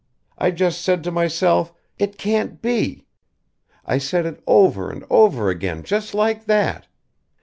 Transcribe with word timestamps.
I 0.35 0.49
just 0.49 0.81
said 0.81 1.03
to 1.03 1.11
myself 1.11 1.71
'it 1.99 2.17
can't 2.17 2.59
be!' 2.59 3.05
I 3.85 3.99
said 3.99 4.25
it 4.25 4.41
over 4.47 4.89
and 4.89 5.05
over 5.11 5.51
again 5.51 5.83
just 5.83 6.15
like 6.15 6.45
that. 6.45 6.87